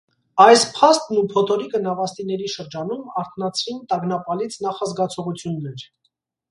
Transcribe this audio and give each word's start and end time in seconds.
Այս 0.45 0.61
փաստն 0.77 1.19
ու 1.19 1.25
փոթորիկը 1.33 1.81
նավաստիների 1.83 2.49
շրջանում 2.55 3.05
արթնացրին 3.25 3.85
տագնապալից 3.93 4.61
նախազգացողություններ։ 4.69 5.89